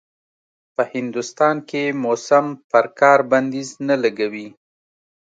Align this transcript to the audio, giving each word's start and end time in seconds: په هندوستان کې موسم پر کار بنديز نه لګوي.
په 0.75 0.83
هندوستان 0.95 1.55
کې 1.69 1.83
موسم 2.03 2.45
پر 2.71 2.85
کار 2.99 3.19
بنديز 3.31 3.69
نه 3.87 3.95
لګوي. 4.03 4.47